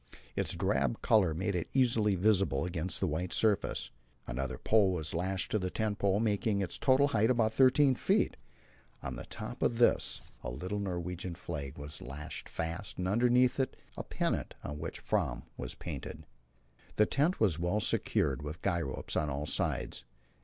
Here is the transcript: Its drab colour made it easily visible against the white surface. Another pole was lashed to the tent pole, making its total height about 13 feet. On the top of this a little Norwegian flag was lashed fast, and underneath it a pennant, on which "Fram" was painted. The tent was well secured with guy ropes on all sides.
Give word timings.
Its 0.35 0.55
drab 0.55 0.99
colour 1.03 1.31
made 1.31 1.55
it 1.55 1.69
easily 1.75 2.15
visible 2.15 2.65
against 2.65 2.99
the 2.99 3.05
white 3.05 3.31
surface. 3.31 3.91
Another 4.25 4.57
pole 4.57 4.91
was 4.93 5.13
lashed 5.13 5.51
to 5.51 5.59
the 5.59 5.69
tent 5.69 5.99
pole, 5.99 6.19
making 6.19 6.59
its 6.59 6.79
total 6.79 7.09
height 7.09 7.29
about 7.29 7.53
13 7.53 7.93
feet. 7.93 8.35
On 9.03 9.15
the 9.15 9.25
top 9.27 9.61
of 9.61 9.77
this 9.77 10.19
a 10.43 10.49
little 10.49 10.79
Norwegian 10.79 11.35
flag 11.35 11.77
was 11.77 12.01
lashed 12.01 12.49
fast, 12.49 12.97
and 12.97 13.07
underneath 13.07 13.59
it 13.59 13.75
a 13.95 14.01
pennant, 14.03 14.55
on 14.63 14.79
which 14.79 14.97
"Fram" 14.97 15.43
was 15.55 15.75
painted. 15.75 16.25
The 16.95 17.05
tent 17.05 17.39
was 17.39 17.59
well 17.59 17.79
secured 17.79 18.41
with 18.41 18.63
guy 18.63 18.81
ropes 18.81 19.15
on 19.15 19.29
all 19.29 19.45
sides. 19.45 20.03